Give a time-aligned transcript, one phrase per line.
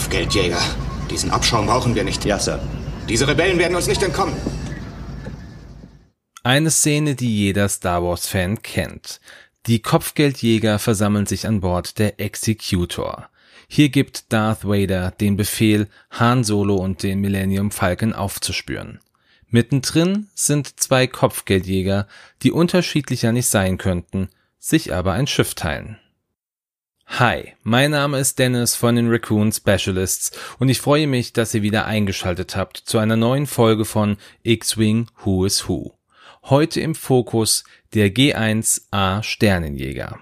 [0.00, 0.62] Kopfgeldjäger.
[1.10, 2.24] Diesen Abschaum brauchen wir nicht.
[2.24, 2.58] Ja, Sir.
[3.06, 4.34] Diese Rebellen werden uns nicht entkommen.
[6.42, 9.20] Eine Szene, die jeder Star Wars-Fan kennt.
[9.66, 13.28] Die Kopfgeldjäger versammeln sich an Bord der Executor.
[13.68, 19.00] Hier gibt Darth Vader den Befehl, Han Solo und den Millennium Falcon aufzuspüren.
[19.48, 22.08] Mittendrin sind zwei Kopfgeldjäger,
[22.42, 25.98] die unterschiedlicher nicht sein könnten, sich aber ein Schiff teilen.
[27.18, 31.60] Hi, mein Name ist Dennis von den Raccoon Specialists und ich freue mich, dass ihr
[31.60, 35.92] wieder eingeschaltet habt zu einer neuen Folge von X-Wing Who is Who.
[36.44, 40.20] Heute im Fokus der G1A Sternenjäger.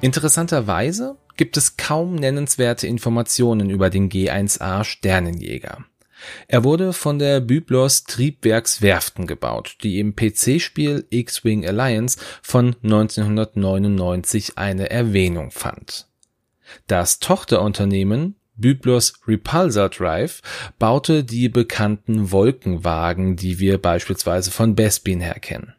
[0.00, 5.86] Interessanterweise gibt es kaum nennenswerte Informationen über den G1A Sternenjäger.
[6.48, 14.90] Er wurde von der Byblos Triebwerkswerften gebaut, die im PC-Spiel X-Wing Alliance von 1999 eine
[14.90, 16.06] Erwähnung fand.
[16.86, 20.42] Das Tochterunternehmen Byblos Repulsor Drive
[20.80, 25.74] baute die bekannten Wolkenwagen, die wir beispielsweise von Bespin her kennen.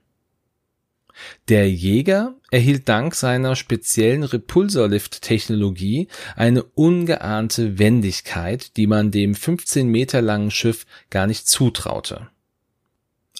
[1.47, 10.21] Der Jäger erhielt dank seiner speziellen Repulsorlift-Technologie eine ungeahnte Wendigkeit, die man dem 15 Meter
[10.21, 12.29] langen Schiff gar nicht zutraute.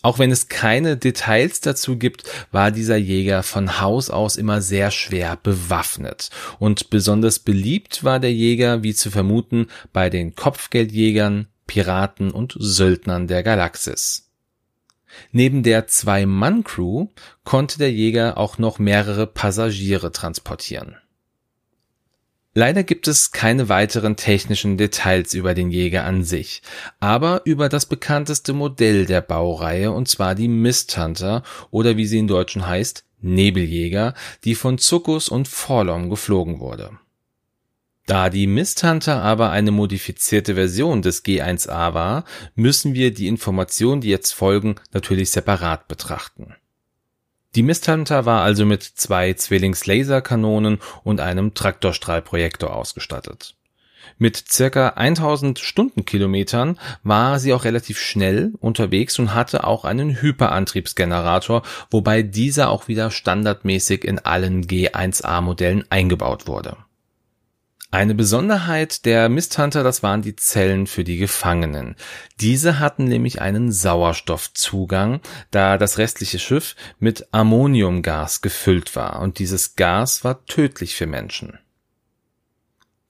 [0.02, 4.92] Auch wenn es keine Details dazu gibt, war dieser Jäger von Haus aus immer sehr
[4.92, 6.30] schwer bewaffnet.
[6.58, 13.28] Und besonders beliebt war der Jäger, wie zu vermuten, bei den Kopfgeldjägern, Piraten und Söldnern
[13.28, 14.29] der Galaxis.
[15.32, 17.08] Neben der Zwei-Mann-Crew
[17.44, 20.98] konnte der Jäger auch noch mehrere Passagiere transportieren.
[22.56, 26.62] Leider gibt es keine weiteren technischen Details über den Jäger an sich,
[27.00, 32.18] aber über das bekannteste Modell der Baureihe, und zwar die Mist Hunter oder wie sie
[32.18, 34.14] in Deutschen heißt, Nebeljäger,
[34.44, 36.98] die von Zuckus und Forlom geflogen wurde.
[38.10, 42.24] Da die Misthunter aber eine modifizierte Version des G1A war,
[42.56, 46.56] müssen wir die Informationen, die jetzt folgen, natürlich separat betrachten.
[47.54, 53.54] Die Misthunter war also mit zwei Zwillings-Laserkanonen und einem Traktorstrahlprojektor ausgestattet.
[54.18, 61.62] Mit circa 1000 Stundenkilometern war sie auch relativ schnell unterwegs und hatte auch einen Hyperantriebsgenerator,
[61.92, 66.76] wobei dieser auch wieder standardmäßig in allen G1A Modellen eingebaut wurde.
[67.92, 71.96] Eine Besonderheit der Misthunter, das waren die Zellen für die Gefangenen.
[72.40, 79.76] Diese hatten nämlich einen Sauerstoffzugang, da das restliche Schiff mit Ammoniumgas gefüllt war und dieses
[79.76, 81.58] Gas war tödlich für Menschen.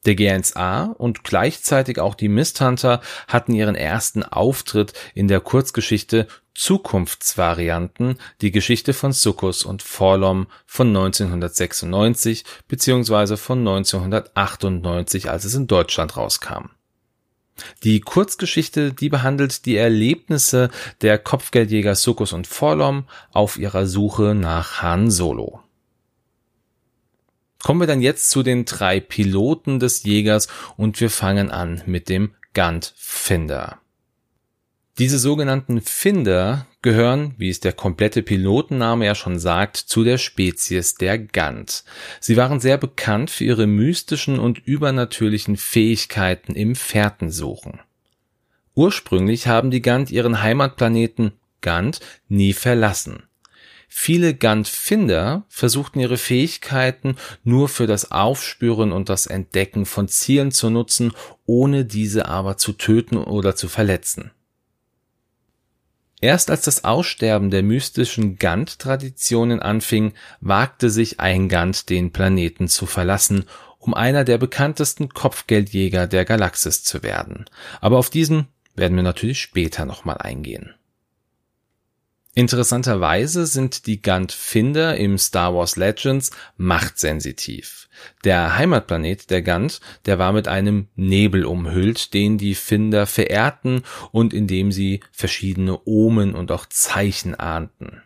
[0.05, 8.17] Der G1A und gleichzeitig auch die Misthunter hatten ihren ersten Auftritt in der Kurzgeschichte Zukunftsvarianten,
[8.41, 13.37] die Geschichte von Sukkus und Forlom von 1996 bzw.
[13.37, 16.69] von 1998, als es in Deutschland rauskam.
[17.83, 20.69] Die Kurzgeschichte, die behandelt die Erlebnisse
[21.01, 25.61] der Kopfgeldjäger Sukkus und Forlom auf ihrer Suche nach Han Solo.
[27.63, 30.47] Kommen wir dann jetzt zu den drei Piloten des Jägers
[30.77, 33.79] und wir fangen an mit dem Gant Finder.
[34.97, 40.95] Diese sogenannten Finder gehören, wie es der komplette Pilotenname ja schon sagt, zu der Spezies
[40.95, 41.85] der Gant.
[42.19, 47.79] Sie waren sehr bekannt für ihre mystischen und übernatürlichen Fähigkeiten im Fährtensuchen.
[48.75, 51.31] Ursprünglich haben die Gant ihren Heimatplaneten
[51.61, 53.23] Gant nie verlassen.
[53.91, 60.69] Viele Gant-Finder versuchten ihre Fähigkeiten nur für das Aufspüren und das Entdecken von Zielen zu
[60.69, 61.11] nutzen,
[61.47, 64.31] ohne diese aber zu töten oder zu verletzen.
[66.21, 72.85] Erst als das Aussterben der mystischen Gant-Traditionen anfing, wagte sich ein Gant den Planeten zu
[72.85, 73.45] verlassen,
[73.79, 77.45] um einer der bekanntesten Kopfgeldjäger der Galaxis zu werden.
[77.81, 80.75] Aber auf diesen werden wir natürlich später nochmal eingehen.
[82.39, 87.89] Interessanterweise sind die Gant-Finder im Star Wars Legends machtsensitiv.
[88.23, 93.83] Der Heimatplanet der Gant, der war mit einem Nebel umhüllt, den die Finder verehrten
[94.13, 98.03] und in dem sie verschiedene Omen und auch Zeichen ahnten.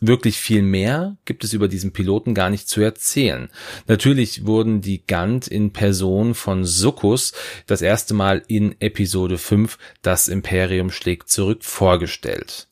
[0.00, 3.50] Wirklich viel mehr gibt es über diesen Piloten gar nicht zu erzählen.
[3.86, 7.34] Natürlich wurden die Gant in Person von Sukkus
[7.68, 12.66] das erste Mal in Episode 5 Das Imperium schlägt zurück vorgestellt.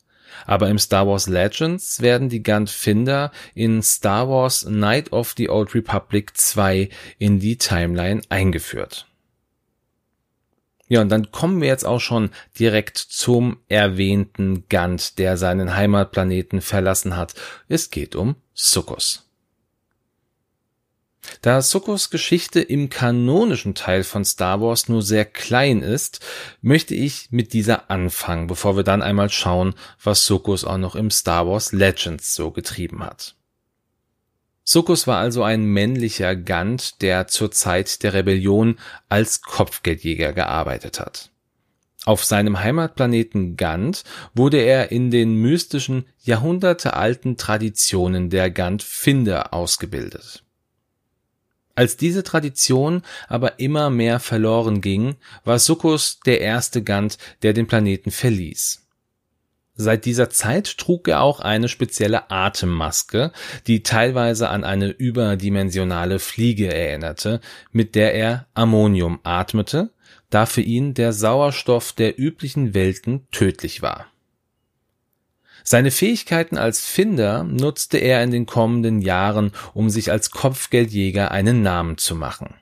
[0.45, 5.73] Aber im Star Wars Legends werden die Gant-Finder in Star Wars Night of the Old
[5.75, 9.07] Republic 2 in die Timeline eingeführt.
[10.87, 12.29] Ja, und dann kommen wir jetzt auch schon
[12.59, 17.33] direkt zum erwähnten Gant, der seinen Heimatplaneten verlassen hat.
[17.67, 19.24] Es geht um Succus.
[21.41, 26.19] Da Sukkos Geschichte im kanonischen Teil von Star Wars nur sehr klein ist,
[26.61, 31.11] möchte ich mit dieser anfangen, bevor wir dann einmal schauen, was Sukkos auch noch im
[31.11, 33.35] Star Wars Legends so getrieben hat.
[34.67, 38.79] Succus war also ein männlicher Gant, der zur Zeit der Rebellion
[39.09, 41.29] als Kopfgeldjäger gearbeitet hat.
[42.05, 50.44] Auf seinem Heimatplaneten Gant wurde er in den mystischen, jahrhundertealten Traditionen der Gant-Finder ausgebildet.
[51.75, 57.67] Als diese Tradition aber immer mehr verloren ging, war Succus der erste Gant, der den
[57.67, 58.81] Planeten verließ.
[59.77, 63.33] Seit dieser Zeit trug er auch eine spezielle Atemmaske,
[63.67, 67.41] die teilweise an eine überdimensionale Fliege erinnerte,
[67.73, 69.89] mit der er Ammonium atmete,
[70.29, 74.07] da für ihn der Sauerstoff der üblichen Welten tödlich war.
[75.67, 81.63] Seine Fähigkeiten als Finder nutzte er in den kommenden Jahren, um sich als Kopfgeldjäger einen
[81.63, 82.53] Namen zu machen.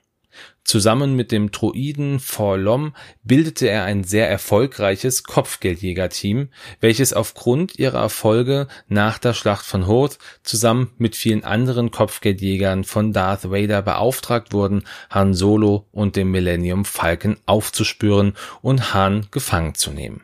[0.64, 6.48] Zusammen mit dem Droiden Forlom bildete er ein sehr erfolgreiches Kopfgeldjäger-Team,
[6.80, 13.12] welches aufgrund ihrer Erfolge nach der Schlacht von Hoth zusammen mit vielen anderen Kopfgeldjägern von
[13.12, 19.90] Darth Vader beauftragt wurden, Han Solo und den Millennium Falcon aufzuspüren und Han gefangen zu
[19.90, 20.22] nehmen.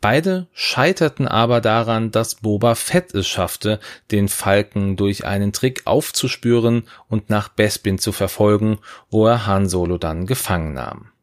[0.00, 3.80] Beide scheiterten aber daran, dass Boba Fett es schaffte,
[4.10, 8.78] den Falken durch einen Trick aufzuspüren und nach Bespin zu verfolgen,
[9.10, 11.13] wo er Han Solo dann gefangen nahm.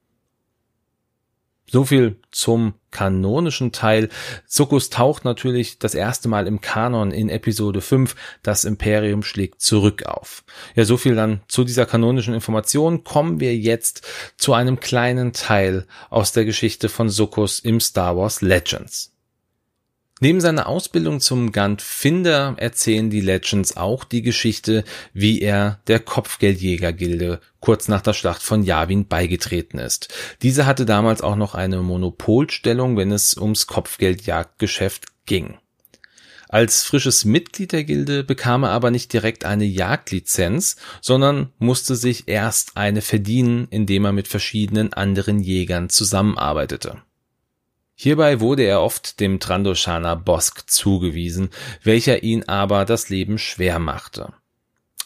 [1.71, 4.09] So viel zum kanonischen Teil.
[4.45, 8.13] Zuckus taucht natürlich das erste Mal im Kanon in Episode 5,
[8.43, 10.43] das Imperium schlägt zurück auf.
[10.75, 13.05] Ja, so viel dann zu dieser kanonischen Information.
[13.05, 18.41] Kommen wir jetzt zu einem kleinen Teil aus der Geschichte von Zuckus im Star Wars
[18.41, 19.10] Legends.
[20.23, 24.83] Neben seiner Ausbildung zum Gant-Finder erzählen die Legends auch die Geschichte,
[25.13, 30.13] wie er der Kopfgeldjäger-Gilde kurz nach der Schlacht von Yavin beigetreten ist.
[30.43, 35.57] Diese hatte damals auch noch eine Monopolstellung, wenn es ums Kopfgeldjagdgeschäft ging.
[36.49, 42.27] Als frisches Mitglied der Gilde bekam er aber nicht direkt eine Jagdlizenz, sondern musste sich
[42.27, 47.01] erst eine verdienen, indem er mit verschiedenen anderen Jägern zusammenarbeitete.
[48.03, 51.51] Hierbei wurde er oft dem Trandoshana Bosk zugewiesen,
[51.83, 54.33] welcher ihn aber das Leben schwer machte.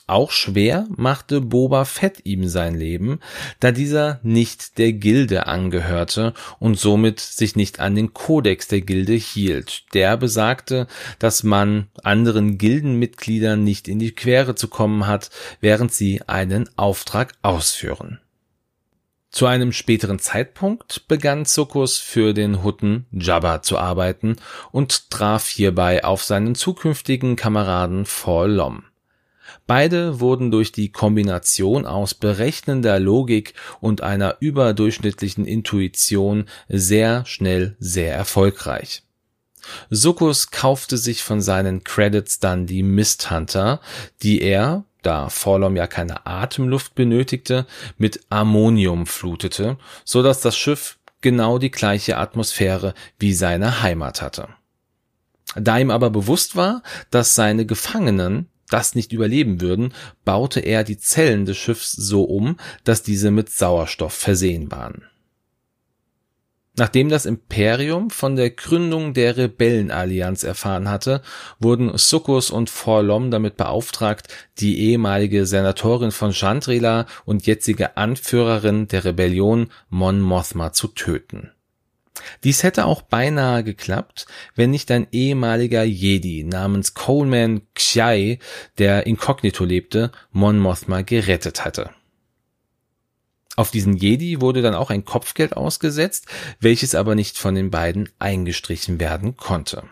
[0.08, 3.20] Auch schwer machte Boba Fett ihm sein Leben,
[3.60, 9.12] da dieser nicht der Gilde angehörte und somit sich nicht an den Kodex der Gilde
[9.12, 9.84] hielt.
[9.94, 10.88] Der besagte,
[11.20, 17.34] dass man anderen Gildenmitgliedern nicht in die Quere zu kommen hat, während sie einen Auftrag
[17.42, 18.22] ausführen.
[19.36, 24.38] Zu einem späteren Zeitpunkt begann Zuckus für den Hutten Jabba zu arbeiten
[24.72, 28.84] und traf hierbei auf seinen zukünftigen Kameraden Forlom.
[29.68, 38.16] Beide wurden durch die Kombination aus berechnender Logik und einer überdurchschnittlichen Intuition sehr schnell sehr
[38.16, 39.04] erfolgreich.
[39.90, 43.82] Sukkus kaufte sich von seinen Credits dann die Mist Hunter,
[44.24, 47.66] die er, da Forlom ja keine Atemluft benötigte,
[47.98, 54.50] mit Ammonium flutete, so dass das Schiff genau die gleiche Atmosphäre wie seine Heimat hatte.
[55.56, 59.94] Da ihm aber bewusst war, dass seine Gefangenen das nicht überleben würden,
[60.24, 65.04] baute er die Zellen des Schiffs so um, dass diese mit Sauerstoff versehen waren.
[66.78, 71.22] Nachdem das Imperium von der Gründung der Rebellenallianz erfahren hatte,
[71.60, 74.28] wurden Succus und Forlom damit beauftragt,
[74.60, 81.52] die ehemalige Senatorin von Chandrila und jetzige Anführerin der Rebellion Mon Mothma zu töten.
[82.44, 88.40] Dies hätte auch beinahe geklappt, wenn nicht ein ehemaliger Jedi namens Coleman Xiai,
[88.78, 91.92] der inkognito lebte, Mon Mothma gerettet hatte.
[93.56, 96.28] Auf diesen Jedi wurde dann auch ein Kopfgeld ausgesetzt,
[96.60, 99.84] welches aber nicht von den beiden eingestrichen werden konnte.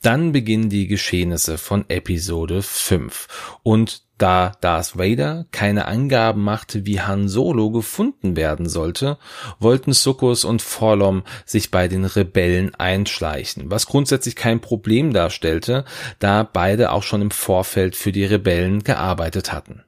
[0.00, 7.00] Dann beginnen die Geschehnisse von Episode 5 und da Darth Vader keine Angaben machte, wie
[7.00, 9.18] Han Solo gefunden werden sollte,
[9.60, 15.84] wollten Succus und Forlom sich bei den Rebellen einschleichen, was grundsätzlich kein Problem darstellte,
[16.18, 19.84] da beide auch schon im Vorfeld für die Rebellen gearbeitet hatten.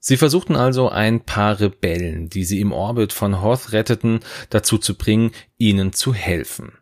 [0.00, 4.96] Sie versuchten also ein paar Rebellen, die sie im Orbit von Hoth retteten, dazu zu
[4.96, 6.72] bringen, ihnen zu helfen.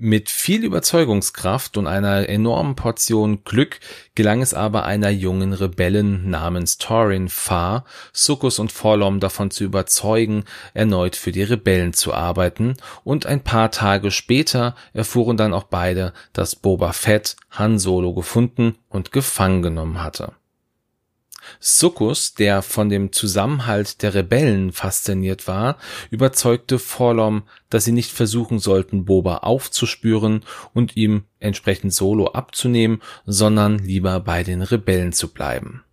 [0.00, 3.80] Mit viel Überzeugungskraft und einer enormen Portion Glück
[4.14, 10.44] gelang es aber einer jungen Rebellen namens Torin Farr, Sukkus und Forlom davon zu überzeugen,
[10.72, 16.12] erneut für die Rebellen zu arbeiten, und ein paar Tage später erfuhren dann auch beide,
[16.32, 20.37] dass Boba Fett Han Solo gefunden und gefangen genommen hatte.
[21.60, 25.78] Sukkus, der von dem Zusammenhalt der Rebellen fasziniert war,
[26.10, 33.78] überzeugte Forlom, dass sie nicht versuchen sollten, Boba aufzuspüren und ihm entsprechend Solo abzunehmen, sondern
[33.78, 35.84] lieber bei den Rebellen zu bleiben.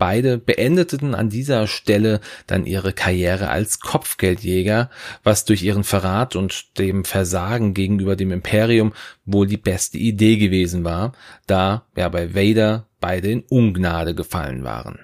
[0.00, 4.88] Beide beendeten an dieser Stelle dann ihre Karriere als Kopfgeldjäger,
[5.24, 8.94] was durch ihren Verrat und dem Versagen gegenüber dem Imperium
[9.26, 11.12] wohl die beste Idee gewesen war,
[11.46, 15.00] da ja bei Vader beide in Ungnade gefallen waren.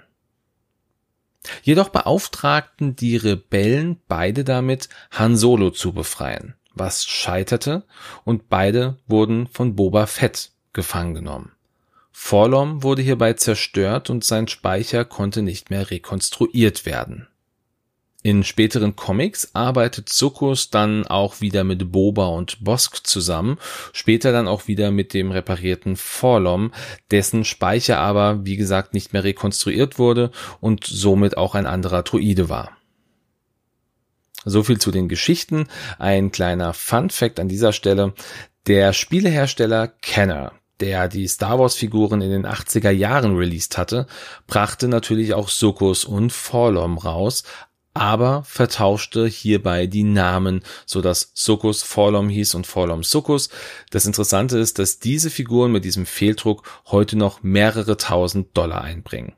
[1.62, 7.84] Jedoch beauftragten die Rebellen beide damit, Han Solo zu befreien, was scheiterte
[8.24, 11.52] und beide wurden von Boba Fett gefangen genommen.
[12.12, 17.28] Forlom wurde hierbei zerstört und sein Speicher konnte nicht mehr rekonstruiert werden.
[18.26, 23.56] In späteren Comics arbeitet Zuckus dann auch wieder mit Boba und Bosk zusammen,
[23.92, 26.73] später dann auch wieder mit dem reparierten Forlom,
[27.12, 32.49] dessen Speicher aber, wie gesagt, nicht mehr rekonstruiert wurde und somit auch ein anderer Druide
[32.49, 32.76] war.
[34.45, 35.68] So viel zu den Geschichten.
[36.00, 38.12] Ein kleiner Fun Fact an dieser Stelle.
[38.66, 44.06] Der Spielehersteller Kenner der die Star Wars Figuren in den 80er Jahren released hatte,
[44.47, 47.45] brachte natürlich auch Sukkus und Forlom raus,
[47.96, 53.48] aber vertauschte hierbei die Namen, so dass Sukkus Forlom hieß und Forlom Sukkus.
[53.90, 59.34] Das Interessante ist, dass diese Figuren mit diesem Fehldruck heute noch mehrere tausend Dollar einbringen.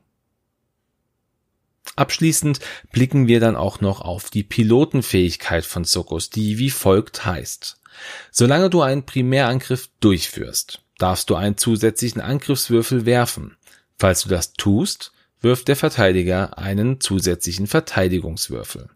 [1.95, 2.59] Abschließend
[2.91, 7.81] blicken wir dann auch noch auf die Pilotenfähigkeit von Sukkus, die wie folgt heißt.
[8.31, 13.57] Solange du einen Primärangriff durchführst, darfst du einen zusätzlichen Angriffswürfel werfen.
[13.97, 15.11] Falls du das tust,
[15.41, 18.89] wirft der Verteidiger einen zusätzlichen Verteidigungswürfel.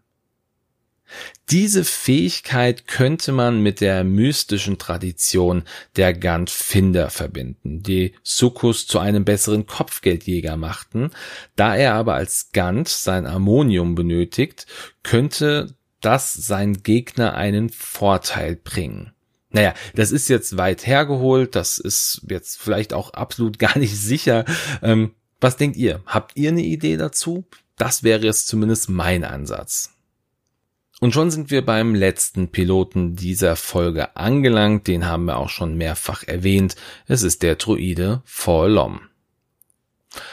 [1.50, 5.64] Diese Fähigkeit könnte man mit der mystischen Tradition
[5.96, 11.10] der Gantfinder verbinden, die Sukkus zu einem besseren Kopfgeldjäger machten.
[11.56, 14.66] Da er aber als Gant sein Ammonium benötigt,
[15.02, 19.12] könnte das sein Gegner einen Vorteil bringen.
[19.50, 24.44] Naja, das ist jetzt weit hergeholt, das ist jetzt vielleicht auch absolut gar nicht sicher.
[24.82, 26.00] Ähm, was denkt ihr?
[26.06, 27.44] Habt ihr eine Idee dazu?
[27.76, 29.90] Das wäre jetzt zumindest mein Ansatz.
[31.00, 35.76] Und schon sind wir beim letzten Piloten dieser Folge angelangt, den haben wir auch schon
[35.76, 36.76] mehrfach erwähnt.
[37.06, 39.00] Es ist der Druide Forlom.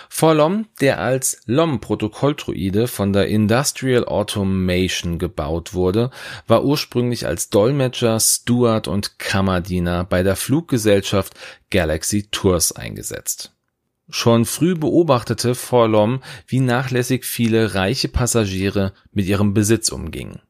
[0.07, 6.11] Forlom, der als LOM-Protokolldruide von der Industrial Automation gebaut wurde,
[6.47, 11.33] war ursprünglich als Dolmetscher, Steward und Kammerdiener bei der Fluggesellschaft
[11.69, 13.51] Galaxy Tours eingesetzt.
[14.13, 20.41] Schon früh beobachtete Forlom, wie nachlässig viele reiche Passagiere mit ihrem Besitz umgingen.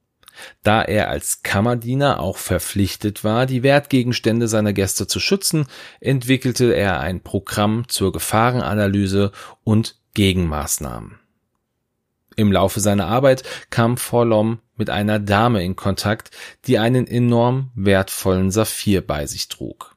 [0.64, 5.68] Da er als Kammerdiener auch verpflichtet war, die Wertgegenstände seiner Gäste zu schützen,
[6.00, 9.32] entwickelte er ein Programm zur Gefahrenanalyse
[9.64, 11.20] und Gegenmaßnahmen.
[12.36, 16.32] Im Laufe seiner Arbeit kam Forlom mit einer Dame in Kontakt,
[16.66, 19.96] die einen enorm wertvollen Saphir bei sich trug.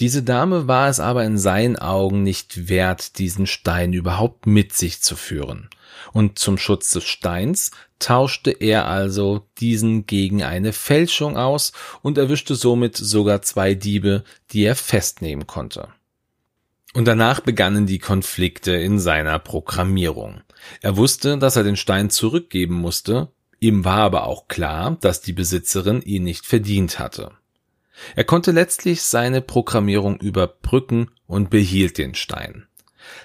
[0.00, 5.02] Diese Dame war es aber in seinen Augen nicht wert, diesen Stein überhaupt mit sich
[5.02, 5.68] zu führen
[6.12, 12.54] und zum Schutz des Steins tauschte er also diesen gegen eine Fälschung aus und erwischte
[12.54, 15.88] somit sogar zwei Diebe, die er festnehmen konnte.
[16.92, 20.40] Und danach begannen die Konflikte in seiner Programmierung.
[20.80, 23.30] Er wusste, dass er den Stein zurückgeben musste,
[23.60, 27.32] ihm war aber auch klar, dass die Besitzerin ihn nicht verdient hatte.
[28.16, 32.66] Er konnte letztlich seine Programmierung überbrücken und behielt den Stein.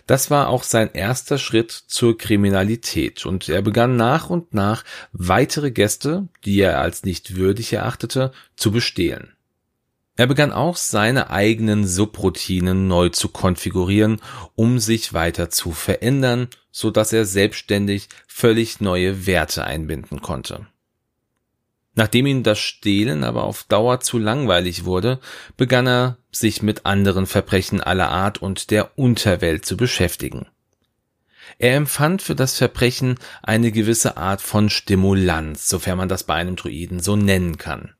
[0.07, 5.71] Das war auch sein erster Schritt zur Kriminalität und er begann nach und nach weitere
[5.71, 9.31] Gäste, die er als nicht würdig erachtete, zu bestehlen.
[10.17, 14.21] Er begann auch seine eigenen Subroutinen neu zu konfigurieren,
[14.55, 20.67] um sich weiter zu verändern, so dass er selbstständig völlig neue Werte einbinden konnte.
[21.95, 25.19] Nachdem ihm das Stehlen aber auf Dauer zu langweilig wurde,
[25.55, 30.47] begann er sich mit anderen Verbrechen aller Art und der Unterwelt zu beschäftigen.
[31.57, 36.57] Er empfand für das Verbrechen eine gewisse Art von Stimulanz, sofern man das bei einem
[36.57, 37.93] Druiden so nennen kann.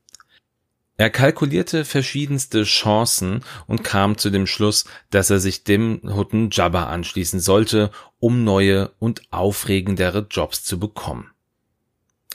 [0.98, 6.84] Er kalkulierte verschiedenste Chancen und kam zu dem Schluss, dass er sich dem Hutten Jabba
[6.84, 11.30] anschließen sollte, um neue und aufregendere Jobs zu bekommen.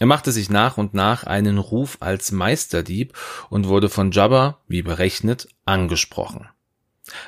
[0.02, 3.14] Er machte sich nach und nach einen Ruf als Meisterdieb
[3.52, 6.50] und wurde von Jabba, wie berechnet, angesprochen.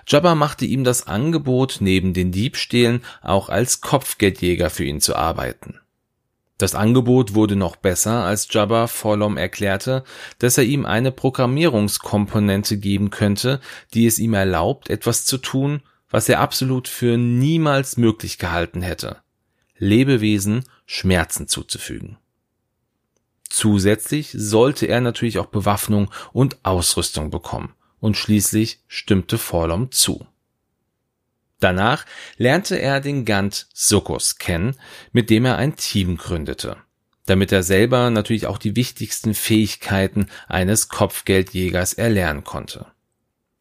[0.08, 5.82] Jabba machte ihm das Angebot, neben den Diebstählen auch als Kopfgeldjäger für ihn zu arbeiten.
[6.58, 10.04] Das Angebot wurde noch besser, als Jabba Forlom erklärte,
[10.40, 13.62] dass er ihm eine Programmierungskomponente geben könnte,
[13.94, 19.18] die es ihm erlaubt, etwas zu tun, was er absolut für niemals möglich gehalten hätte.
[19.78, 22.18] Lebewesen Schmerzen zuzufügen.
[23.54, 30.26] Zusätzlich sollte er natürlich auch Bewaffnung und Ausrüstung bekommen, und schließlich stimmte Forlom zu.
[31.60, 32.08] Danach
[32.38, 34.76] lernte er den Gant Sukkus kennen,
[35.12, 36.78] mit dem er ein Team gründete,
[37.28, 42.88] damit er selber natürlich auch die wichtigsten Fähigkeiten eines Kopfgeldjägers erlernen konnte.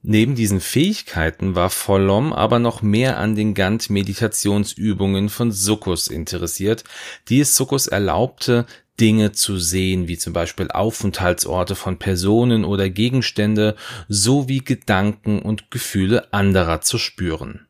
[0.04, 6.82] Neben diesen Fähigkeiten war Forlom aber noch mehr an den Gant-Meditationsübungen von Sukkus interessiert,
[7.28, 8.66] die es Sukkus erlaubte,
[8.98, 13.76] Dinge zu sehen, wie zum Beispiel Aufenthaltsorte von Personen oder Gegenstände,
[14.08, 17.68] sowie Gedanken und Gefühle anderer zu spüren.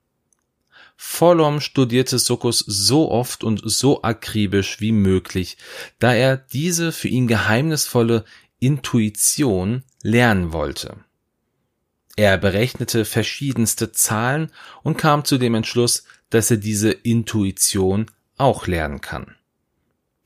[0.96, 5.58] Forlom studierte Sokos so oft und so akribisch wie möglich,
[5.98, 8.24] da er diese für ihn geheimnisvolle
[8.58, 10.96] Intuition lernen wollte.
[12.16, 14.50] Er berechnete verschiedenste Zahlen
[14.82, 19.36] und kam zu dem Entschluss, dass er diese Intuition auch lernen kann.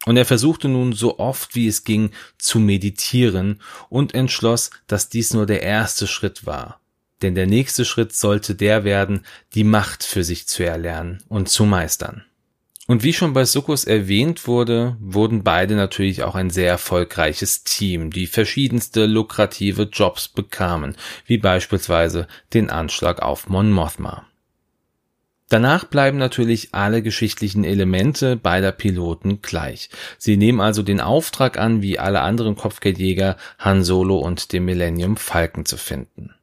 [0.04, 5.34] Und er versuchte nun so oft wie es ging zu meditieren und entschloss, dass dies
[5.34, 6.80] nur der erste Schritt war
[7.22, 9.24] denn der nächste Schritt sollte der werden,
[9.54, 12.24] die Macht für sich zu erlernen und zu meistern.
[12.86, 18.10] Und wie schon bei Sukkus erwähnt wurde, wurden beide natürlich auch ein sehr erfolgreiches Team,
[18.10, 24.24] die verschiedenste lukrative Jobs bekamen, wie beispielsweise den Anschlag auf Mon Mothma.
[25.48, 29.90] Danach bleiben natürlich alle geschichtlichen Elemente beider Piloten gleich.
[30.18, 35.16] Sie nehmen also den Auftrag an, wie alle anderen Kopfgeldjäger Han Solo und den Millennium
[35.16, 36.34] Falken zu finden.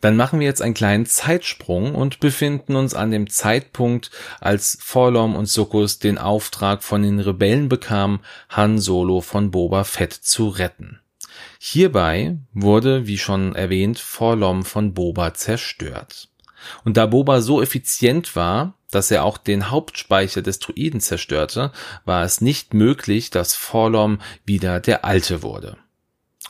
[0.00, 5.36] Dann machen wir jetzt einen kleinen Zeitsprung und befinden uns an dem Zeitpunkt, als Forlom
[5.36, 11.00] und Sukkus den Auftrag von den Rebellen bekamen, Han Solo von Boba Fett zu retten.
[11.58, 16.28] Hierbei wurde, wie schon erwähnt, Forlom von Boba zerstört.
[16.84, 21.72] Und da Boba so effizient war, dass er auch den Hauptspeicher des Druiden zerstörte,
[22.04, 25.76] war es nicht möglich, dass Forlom wieder der Alte wurde.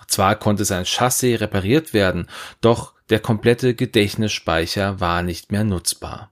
[0.06, 2.28] Zwar konnte sein Chassis repariert werden,
[2.60, 6.30] doch der komplette Gedächtnisspeicher war nicht mehr nutzbar.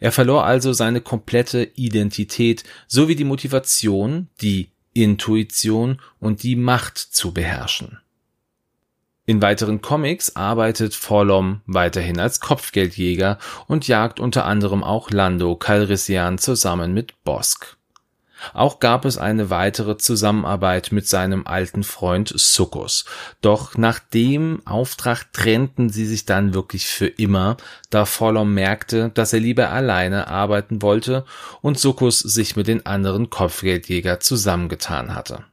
[0.00, 7.32] Er verlor also seine komplette Identität sowie die Motivation, die Intuition und die Macht zu
[7.32, 7.98] beherrschen.
[9.26, 16.38] In weiteren Comics arbeitet Forlom weiterhin als Kopfgeldjäger und jagt unter anderem auch Lando Calrissian
[16.38, 17.76] zusammen mit Bosk.
[18.52, 23.04] Auch gab es eine weitere Zusammenarbeit mit seinem alten Freund Sukkus.
[23.40, 27.56] Doch nach dem Auftrag trennten sie sich dann wirklich für immer,
[27.90, 31.24] da Forlom merkte, dass er lieber alleine arbeiten wollte
[31.62, 35.44] und Sukkus sich mit den anderen Kopfgeldjäger zusammengetan hatte.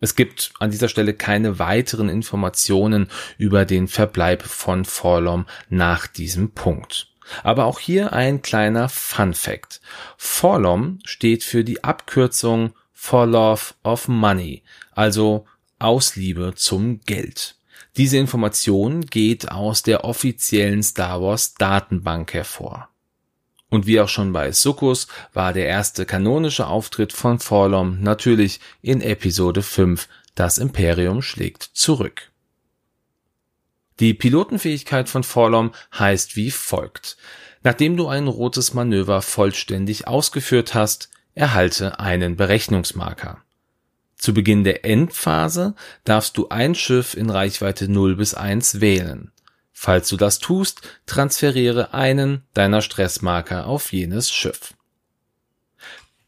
[0.00, 6.50] Es gibt an dieser Stelle keine weiteren Informationen über den Verbleib von Forlom nach diesem
[6.50, 7.13] Punkt.
[7.42, 9.80] Aber auch hier ein kleiner Fun Fact.
[10.16, 15.46] Forlom steht für die Abkürzung For Love of Money, also
[15.78, 17.56] aus Liebe zum Geld.
[17.96, 22.88] Diese Information geht aus der offiziellen Star Wars Datenbank hervor.
[23.70, 29.00] Und wie auch schon bei Sukkus war der erste kanonische Auftritt von Forlom natürlich in
[29.00, 32.30] Episode 5 Das Imperium schlägt zurück.
[34.00, 37.16] Die Pilotenfähigkeit von Forlom heißt wie folgt.
[37.62, 43.42] Nachdem du ein rotes Manöver vollständig ausgeführt hast, erhalte einen Berechnungsmarker.
[44.16, 49.32] Zu Beginn der Endphase darfst du ein Schiff in Reichweite 0 bis 1 wählen.
[49.72, 54.74] Falls du das tust, transferiere einen deiner Stressmarker auf jenes Schiff.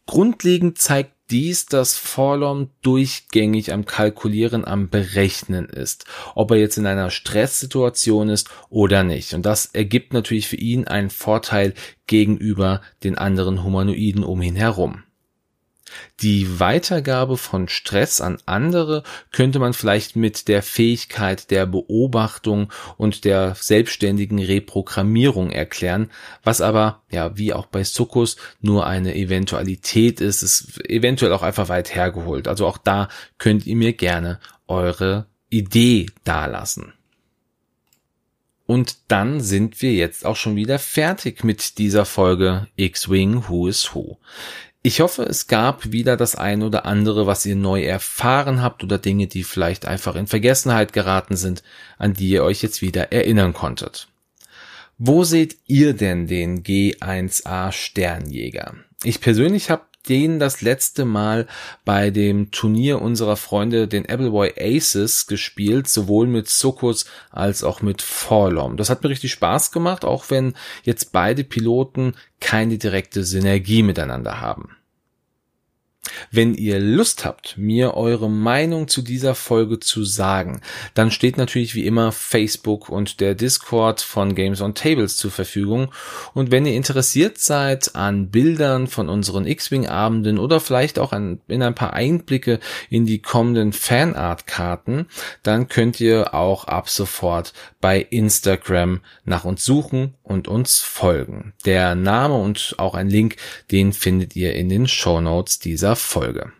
[0.06, 6.86] Grundlegend zeigt dies, dass Forlom durchgängig am Kalkulieren, am Berechnen ist, ob er jetzt in
[6.86, 9.34] einer Stresssituation ist oder nicht.
[9.34, 11.74] Und das ergibt natürlich für ihn einen Vorteil
[12.06, 15.05] gegenüber den anderen Humanoiden um ihn herum.
[16.20, 23.24] Die Weitergabe von Stress an andere könnte man vielleicht mit der Fähigkeit der Beobachtung und
[23.24, 26.10] der selbstständigen Reprogrammierung erklären,
[26.42, 31.68] was aber, ja, wie auch bei Sukkus, nur eine Eventualität ist, ist eventuell auch einfach
[31.68, 32.48] weit hergeholt.
[32.48, 36.92] Also auch da könnt ihr mir gerne eure Idee dalassen.
[38.66, 43.94] Und dann sind wir jetzt auch schon wieder fertig mit dieser Folge X-Wing Who is
[43.94, 44.18] Who.
[44.86, 48.98] Ich hoffe, es gab wieder das ein oder andere, was ihr neu erfahren habt oder
[48.98, 51.64] Dinge, die vielleicht einfach in Vergessenheit geraten sind,
[51.98, 54.06] an die ihr euch jetzt wieder erinnern konntet.
[54.96, 58.76] Wo seht ihr denn den G1A Sternjäger?
[59.02, 61.46] Ich persönlich habe den das letzte Mal
[61.84, 68.02] bei dem Turnier unserer Freunde, den Appleboy Aces, gespielt, sowohl mit Sokos als auch mit
[68.02, 68.76] Forlom.
[68.76, 74.40] Das hat mir richtig Spaß gemacht, auch wenn jetzt beide Piloten keine direkte Synergie miteinander
[74.40, 74.76] haben.
[76.30, 80.60] Wenn ihr Lust habt, mir eure Meinung zu dieser Folge zu sagen,
[80.94, 85.92] dann steht natürlich wie immer Facebook und der Discord von Games on Tables zur Verfügung.
[86.34, 91.62] Und wenn ihr interessiert seid an Bildern von unseren X-Wing-Abenden oder vielleicht auch an, in
[91.62, 95.06] ein paar Einblicke in die kommenden Fanart-Karten,
[95.42, 101.52] dann könnt ihr auch ab sofort bei Instagram nach uns suchen und uns folgen.
[101.64, 103.36] Der Name und auch ein Link,
[103.70, 105.58] den findet ihr in den Show Notes
[105.96, 106.52] dieser Folge.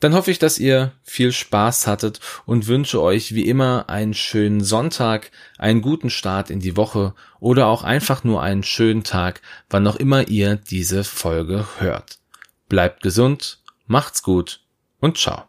[0.00, 4.62] Dann hoffe ich, dass ihr viel Spaß hattet und wünsche euch wie immer einen schönen
[4.62, 9.40] Sonntag, einen guten Start in die Woche oder auch einfach nur einen schönen Tag,
[9.70, 12.18] wann auch immer ihr diese Folge hört.
[12.68, 14.60] Bleibt gesund, macht's gut
[15.00, 15.44] und ciao.